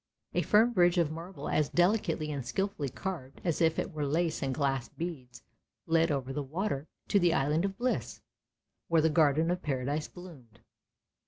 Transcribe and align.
A 0.33 0.41
firm 0.41 0.73
bridge 0.73 0.97
of 0.97 1.11
marble 1.11 1.47
as 1.47 1.69
delicately 1.69 2.31
and 2.31 2.43
skil 2.43 2.69
fully 2.69 2.89
carved 2.89 3.39
as 3.43 3.61
if 3.61 3.77
it 3.77 3.91
were 3.91 4.03
lace 4.07 4.41
and 4.41 4.51
glass 4.51 4.89
beads 4.89 5.43
led 5.85 6.09
over 6.09 6.33
the 6.33 6.41
water 6.41 6.87
to 7.09 7.19
the 7.19 7.35
Island 7.35 7.65
of 7.65 7.77
Bliss, 7.77 8.19
where 8.87 9.03
the 9.03 9.11
Garden 9.11 9.51
of 9.51 9.61
Paradise 9.61 10.07
bloomed. 10.07 10.61